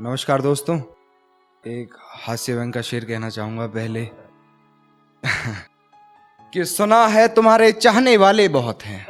नमस्कार 0.00 0.42
दोस्तों। 0.42 0.80
एक 1.66 1.88
हास्य 2.26 2.54
व्यंग 2.54 2.72
का 2.72 2.82
शेर 2.82 3.04
कहना 3.04 3.30
चाहूँगा 3.30 3.66
पहले। 3.66 4.04
कि 6.52 6.64
सुना 6.64 7.06
है 7.06 7.28
तुम्हारे 7.28 7.72
चाहने 7.72 8.16
वाले 8.16 8.48
बहुत 8.48 8.82
हैं। 8.82 9.06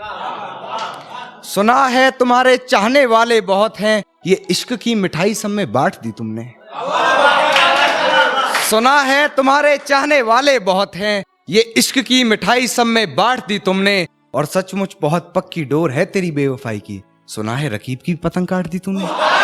सुना 1.42 1.86
है 1.86 2.10
तुम्हारे 2.10 2.56
चाहने 2.56 3.06
वाले 3.06 3.40
बहुत 3.40 3.80
हैं। 3.80 4.04
ये 4.26 4.46
इश्क 4.50 4.72
की 4.72 4.94
मिठाई 4.94 5.34
सब 5.34 5.48
में 5.48 5.72
बांट 5.72 5.96
दी 6.00 6.10
तुमने। 6.10 6.54
सुना 8.70 9.00
है 9.00 9.28
तुम्हारे 9.28 9.78
चाहने 9.78 10.22
वाले 10.22 10.58
बहुत 10.58 10.96
हैं। 10.96 11.24
ये 11.48 11.60
इश्क 11.60 11.98
की 11.98 12.24
मिठाई 12.24 12.66
सब 12.66 12.86
में 12.86 13.16
बांट 13.16 13.46
दी 13.46 13.58
तुमने। 13.58 14.06
और 14.34 14.46
सचमुच 14.46 14.96
बहुत 15.00 15.32
पक्की 15.36 15.64
डोर 15.64 15.90
है 15.92 16.06
तेरी 16.06 16.30
बेवफाई 16.30 16.80
की। 16.80 17.02
सुना 17.28 17.56
है 17.56 17.68
रकीब 17.68 17.98
की 18.06 18.14
पतंग 18.14 18.46
काट 18.46 18.66
दी 18.66 18.78
तुमने। 18.78 19.37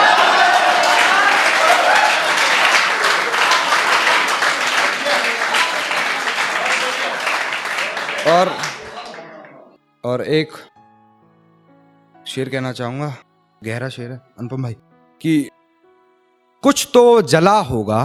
और 8.27 8.51
और 10.05 10.23
एक 10.24 10.52
शेर 12.27 12.48
कहना 12.48 12.73
चाहूँगा, 12.73 13.12
गहरा 13.62 13.88
शेर 13.88 14.10
है, 14.10 14.20
अनुपम 14.38 14.62
भाई, 14.62 14.77
कि 15.20 15.48
कुछ 16.62 16.88
तो 16.95 17.23
जला 17.23 17.59
होगा, 17.60 18.01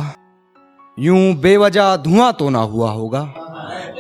यूँ 0.98 1.34
बेवजह 1.36 1.96
धुआँ 1.98 2.32
तो 2.34 2.50
ना 2.50 2.60
हुआ 2.60 2.92
होगा, 2.92 3.24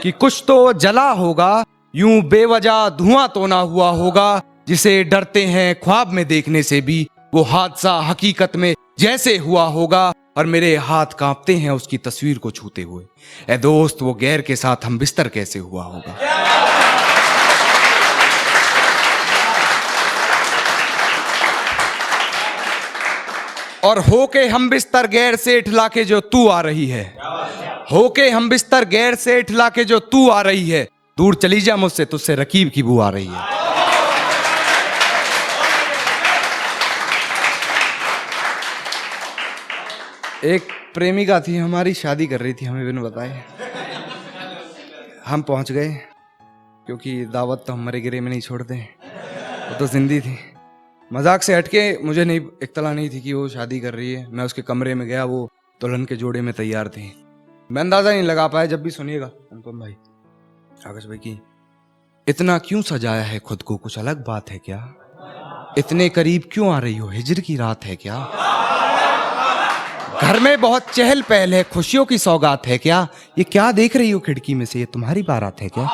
कि 0.03 0.11
कुछ 0.13 0.43
तो 0.47 0.73
जला 0.75 1.09
होगा, 1.11 1.63
यूँ 1.93 2.21
बेवजह 2.29 2.89
धुआँ 2.97 3.27
तो 3.27 3.45
ना 3.47 3.59
हुआ 3.61 3.89
होगा, 3.91 4.41
जिसे 4.67 5.03
डरते 5.03 5.45
हैं 5.45 5.73
ख्वाब 5.81 6.11
में 6.11 6.25
देखने 6.27 6.63
से 6.63 6.81
भी, 6.81 7.05
वो 7.33 7.43
हादसा 7.45 7.99
हकीकत 8.01 8.55
में 8.55 8.73
जैसे 8.99 9.37
हुआ 9.37 9.65
होगा 9.69 10.11
और 10.39 10.45
मेरे 10.45 10.75
हाथ 10.75 11.05
कांपते 11.05 11.55
हैं 11.55 11.71
उसकी 11.71 11.97
तस्वीर 11.97 12.37
को 12.37 12.51
छूते 12.51 12.81
हुए। 12.81 13.03
ए 13.49 13.57
दोस्त, 13.57 13.97
वो 14.01 14.13
गैर 14.13 14.41
के 14.41 14.55
साथ 14.55 14.85
हम 14.85 14.99
बिस्तर 14.99 15.27
कैसे 15.27 15.59
हुआ 15.59 15.83
होगा? 15.83 16.15
और 23.83 23.99
होके 23.99 24.45
हम 24.45 24.69
बिस्तर 24.69 25.07
गैर 25.07 25.35
से 25.35 25.57
इठला 25.57 25.87
के 25.87 26.05
जो 26.05 26.19
तू 26.19 26.47
आ 26.47 26.61
रही 26.61 26.87
है। 26.87 27.17
होके 27.91 28.29
हम 28.29 28.49
बिस्तर 28.49 28.85
गैर 28.85 29.15
से 29.15 29.39
इठला 29.39 29.69
के 29.69 29.85
जो 29.85 29.99
तू 29.99 30.29
आ 30.29 30.41
रही 30.41 30.69
है। 30.69 30.89
दूर 31.17 31.35
चली 31.35 31.61
जा 31.61 31.75
मुझसे, 31.75 32.05
तुझसे 32.05 32.35
रकीब 32.35 32.71
की 32.75 32.83
बू 32.83 32.99
आ 32.99 33.09
रही 33.09 33.27
है। 33.27 33.58
एक 40.43 40.67
प्रेमिका 40.93 41.39
थी, 41.41 41.55
हमारी 41.57 41.93
शादी 41.93 42.25
कर 42.27 42.39
रही 42.39 42.53
थी, 42.53 42.65
हमें 42.65 42.85
बिन 42.85 43.01
बताए। 43.01 43.43
हम 45.25 45.41
पहुँच 45.41 45.71
गए, 45.71 45.89
क्योंकि 46.87 47.25
दावत 47.25 47.63
तो 47.67 47.73
हमारे 47.73 48.01
गिरे 48.01 48.21
में 48.21 48.29
नहीं 48.29 48.41
छोड़ते 48.41 48.75
वो 48.75 49.75
तो 49.79 49.87
जिंदी 49.87 50.19
थी। 50.21 50.37
मज़ाक 51.11 51.43
से 51.43 51.55
हटके 51.55 51.81
मुझे 52.03 52.25
नहीं 52.25 52.41
इतला 52.63 52.93
नहीं 52.93 53.09
थी 53.09 53.21
कि 53.21 53.33
वो 53.33 53.47
शादी 53.49 53.79
कर 53.79 53.93
रही 53.93 54.13
है। 54.13 54.25
मैं 54.27 54.43
उसके 54.43 54.61
कमरे 54.61 54.95
में 54.95 55.07
गया, 55.07 55.25
वो 55.25 55.49
दुल्हन 55.81 56.05
के 56.05 56.15
जोड़े 56.15 56.41
में 56.41 56.53
तैयार 56.53 56.87
थी। 56.87 57.11
मैं 57.69 57.81
अंदाज़ा 57.81 58.11
नहीं 58.11 58.23
लगा 58.23 58.47
पाया, 58.47 58.65
जब 58.65 58.83
भी 58.83 58.91
सुनिएगा। 58.91 59.25
अनुपम 59.25 59.79
भाई, 59.79 59.95
आकाश 60.87 61.05
भाई 61.05 61.17
की, 61.17 61.39
इतना 62.27 62.57
क्यों 62.59 62.81
सजाया 62.81 63.23
है 63.23 63.39
खुद 63.39 63.61
को? 63.61 63.77
कुछ 63.77 63.99
अलग 63.99 64.25
बात 64.25 64.49
है 64.51 64.57
क्या? 64.57 64.81
इतने 65.77 66.09
करीब 66.09 66.49
क्यों 66.51 66.73
आ 66.73 66.79
रही 66.79 66.97
हो? 66.97 67.07
हिजर 67.09 67.39
की 67.39 67.55
रात 67.57 67.85
है 67.85 67.95
क्या? 67.95 68.17
घर 70.21 70.39
में 70.39 70.61
बहुत 70.61 70.89
चहल 70.93 71.21
पहल 71.21 71.53
है, 71.53 71.63
खुशियों 71.63 72.05
की 72.05 72.17
सौगात 72.17 72.67
है 72.67 72.77
क्या? 72.77 73.07
ये 73.37 73.43
क्या 73.43 73.71
देख 73.71 73.95
रही 73.95 74.11
हो 74.11 74.19
खिड़की 74.19 74.53
में 74.53 74.65
से? 74.65 74.79
ये 74.79 74.85
तुम्हारी 74.85 75.23
बारात 75.23 75.61
है 75.61 75.69
क्या? 75.69 75.87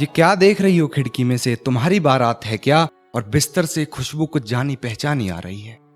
ये 0.00 0.06
क्या 0.06 0.34
देख 0.34 0.60
रही 0.60 0.78
हो 0.78 0.88
खिड़की 0.88 1.24
में 1.24 1.36
से? 1.36 1.56
तुम्हारी 1.56 2.00
बारात 2.00 2.44
है 2.44 2.58
क्या? 2.58 2.88
और 3.14 3.24
बिस्तर 3.24 3.66
से 3.66 3.84
खुशबू 3.84 4.26
कुछ 4.26 4.50
जानी 4.50 4.76
पहचानी 4.76 5.28
आ 5.28 5.38
रही 5.38 5.60
है। 5.60 5.89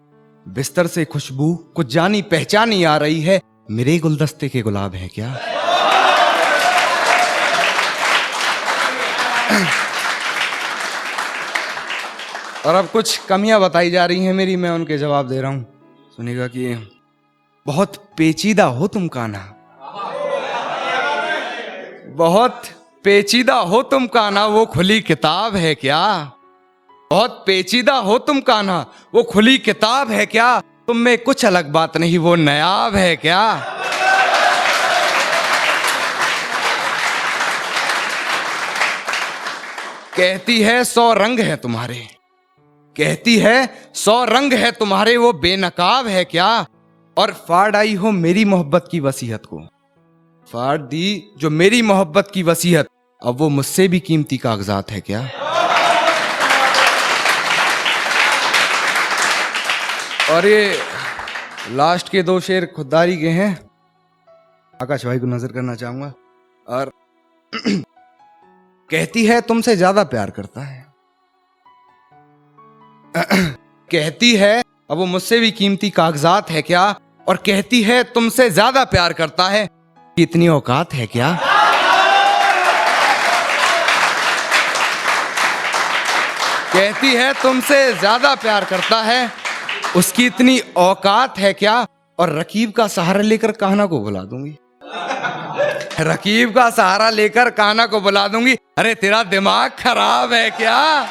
बिस्तर 0.48 0.86
से 0.86 1.04
खुशबू, 1.04 1.54
कुछ 1.54 1.86
जानी 1.86 2.22
पहचानी 2.22 2.84
आ 2.84 2.96
रही 2.96 3.20
है। 3.20 3.40
मेरे 3.70 3.98
गुलदस्ते 3.98 4.48
के 4.48 4.62
गुलाब 4.62 4.94
है 4.94 5.08
क्या? 5.08 5.28
और 12.66 12.74
अब 12.74 12.86
कुछ 12.86 13.16
कमियाँ 13.16 13.60
बताई 13.60 13.90
जा 13.90 14.06
रही 14.06 14.24
हैं 14.24 14.34
मेरी, 14.34 14.56
मैं 14.56 14.70
उनके 14.70 14.98
जवाब 14.98 15.28
दे 15.28 15.40
रहा 15.40 15.50
हूँ। 15.50 15.64
सुनेगा 16.16 16.46
कि 16.46 16.74
बहुत 17.66 17.96
पेचीदा 18.16 18.64
हो 18.64 18.86
तुम 18.86 19.08
काना 19.08 19.50
बहुत 22.16 22.62
पेचीदा 23.04 23.54
हो 23.54 23.82
तुम 23.82 24.06
काना 24.06 24.46
वो 24.46 24.66
खुली 24.66 25.00
किताब 25.00 25.56
है 25.56 25.74
क्या? 25.74 26.32
बहुत 27.14 27.44
पेचीदा 27.46 27.94
हो 27.94 28.18
तुम 28.18 28.40
काना 28.40 28.86
वो 29.14 29.22
खुली 29.22 29.58
किताब 29.58 30.10
है 30.10 30.26
क्या? 30.26 30.60
तुम 30.60 30.96
में 30.96 31.18
कुछ 31.18 31.44
अलग 31.44 31.68
बात 31.70 31.96
नहीं, 31.96 32.18
वो 32.18 32.34
नयाब 32.34 32.94
है 32.94 33.16
क्या? 33.16 33.54
कहती 40.16 40.60
है, 40.60 40.84
सौ 40.84 41.12
रंग 41.12 41.40
है 41.40 41.56
तुम्हारे। 41.56 42.08
कहती 42.96 43.38
है, 43.38 43.90
सौ 43.94 44.24
रंग 44.24 44.52
है 44.52 44.72
तुम्हारे, 44.72 45.16
वो 45.16 45.32
बेनकाब 45.32 46.06
है 46.06 46.24
क्या? 46.24 46.66
और 47.18 47.32
फाड़ 47.48 47.76
आई 47.76 47.94
हो 47.94 48.10
मेरी 48.10 48.44
मोहब्बत 48.44 48.88
की 48.90 49.00
वसीहत 49.00 49.46
को। 49.46 49.66
फाड़ 50.52 50.78
दी 50.78 51.32
जो 51.38 51.50
मेरी 51.50 51.82
मोहब्बत 51.82 52.30
की 52.34 52.42
वसीहत। 52.42 52.86
अब 53.26 53.38
वो 53.38 53.48
मुझसे 53.48 53.88
भी 53.88 54.00
कीमती 54.00 54.36
कागजात 54.36 54.90
है 54.90 55.00
क्या? 55.00 55.28
और 60.30 60.46
ये 60.46 60.78
लास्ट 61.70 62.08
के 62.08 62.22
दो 62.22 62.40
शेर 62.40 62.66
खुददारी 62.66 63.16
के 63.16 63.28
हैं। 63.28 63.50
आकाश 64.82 65.04
भाई 65.06 65.18
को 65.18 65.26
नज़र 65.26 65.52
करना 65.52 65.74
चाहूँगा। 65.74 66.12
और 66.66 66.90
कहती 68.90 69.26
है, 69.26 69.40
तुमसे 69.40 69.76
ज़्यादा 69.76 70.04
प्यार 70.04 70.30
करता 70.30 70.60
है। 70.60 70.86
कहती 73.90 74.34
है, 74.36 74.62
अब 74.90 74.96
वो 74.96 75.06
मुझसे 75.06 75.40
भी 75.40 75.50
कीमती 75.50 75.90
कागजात 75.90 76.50
है 76.50 76.62
क्या? 76.62 76.96
और 77.28 77.36
कहती 77.36 77.82
है, 77.82 78.02
तुमसे 78.04 78.50
ज़्यादा 78.50 78.84
प्यार 78.84 79.12
करता 79.12 79.48
है। 79.48 79.68
इतनी 80.18 80.48
औकात 80.48 80.94
है 80.94 81.06
क्या? 81.06 81.38
कहती 86.72 87.14
है, 87.14 87.32
तुमसे 87.42 87.92
ज़्यादा 87.92 88.34
प्यार 88.34 88.64
करता 88.64 89.02
है। 89.02 89.43
उसकी 89.96 90.26
इतनी 90.26 90.58
औकात 90.76 91.38
है 91.38 91.52
क्या? 91.52 91.86
और 92.18 92.38
रकीब 92.38 92.72
का 92.72 92.88
सहारा 92.88 93.20
लेकर 93.20 93.52
कान्हा 93.52 93.86
को 93.86 94.00
बुला 94.00 94.20
दूँगी। 94.20 94.58
रकीब 96.00 96.54
का 96.54 96.70
सहारा 96.70 97.10
लेकर 97.10 97.50
कान्हा 97.50 97.86
को 97.86 98.00
बुला 98.00 98.28
दूँगी। 98.28 98.54
अरे, 98.78 98.94
तेरा 98.94 99.22
दिमाग 99.22 99.70
खराब 99.70 100.32
है 100.32 100.50
क्या? 100.50 101.08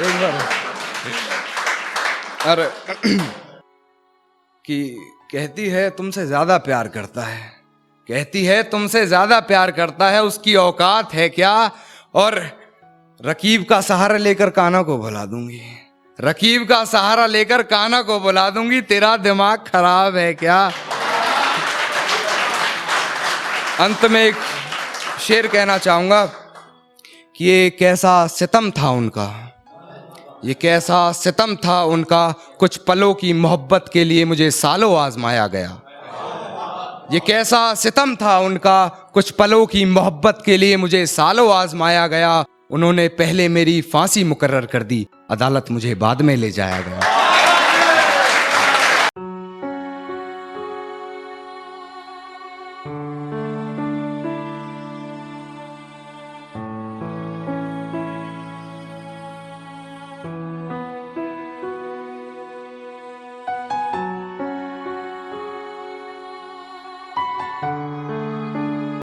एक 0.00 0.14
बार। 0.14 0.48
अरे, 2.46 2.70
कि 4.64 4.96
कहती 5.32 5.68
है, 5.68 5.90
तुमसे 5.90 6.26
ज़्यादा 6.26 6.58
प्यार 6.58 6.88
करता 6.88 7.22
है। 7.22 7.63
कहती 8.08 8.44
है, 8.44 8.62
तुमसे 8.62 9.06
ज़्यादा 9.06 9.40
प्यार 9.40 9.70
करता 9.70 10.10
है, 10.10 10.22
उसकी 10.22 10.54
औकात 10.54 11.14
है 11.14 11.28
क्या? 11.28 11.70
और 12.14 12.50
रकीब 13.20 13.64
का 13.64 13.80
सहारा 13.80 14.16
लेकर 14.16 14.50
काना 14.50 14.82
को 14.82 14.98
बुला 14.98 15.24
दूँगी। 15.24 15.60
रकीब 16.20 16.68
का 16.68 16.84
सहारा 16.84 17.26
लेकर 17.26 17.62
काना 17.62 18.02
को 18.02 18.20
बुला 18.20 18.50
दूँगी, 18.50 18.80
तेरा 18.80 19.16
दिमाग 19.16 19.58
खराब 19.58 20.16
है 20.16 20.34
क्या? 20.34 20.72
अंत 23.80 24.04
में 24.04 24.24
एक 24.24 24.34
शेर 25.20 25.46
कहना 25.46 25.78
चाहूँगा 25.78 26.24
कि 27.36 27.44
ये 27.44 27.70
कैसा 27.70 28.26
सितम 28.26 28.70
था 28.70 28.90
उनका। 28.90 29.28
ये 30.44 30.54
कैसा 30.54 31.12
सितम 31.12 31.56
था 31.56 31.82
उनका। 31.82 32.34
कुछ 32.58 32.76
पलों 32.76 33.14
की 33.14 33.32
मोहब्बत 33.32 33.90
के 33.92 34.04
लिए 34.04 34.24
मुझे 34.24 34.50
सालों 34.50 34.98
आजमाया 34.98 35.46
गया। 35.46 35.80
ये 37.12 37.20
कैसा 37.20 37.74
सितम 37.74 38.16
था 38.16 38.38
उनका? 38.38 39.10
कुछ 39.14 39.30
पलों 39.30 39.66
की 39.66 39.84
मोहब्बत 39.84 40.42
के 40.46 40.56
लिए 40.56 40.76
मुझे 40.76 41.06
सालों 41.06 41.54
आजमाया 41.54 42.06
गया। 42.06 42.44
उन्होंने 42.70 43.08
पहले 43.08 43.48
मेरी 43.48 43.80
फांसी 43.80 44.24
मुकर्र 44.24 44.66
कर 44.66 44.82
दी। 44.82 45.06
अदालत 45.30 45.66
मुझे 45.70 45.94
बाद 45.94 46.22
में 46.22 46.36
ले 46.36 46.50
जाया 46.50 46.80
गया। 46.80 47.13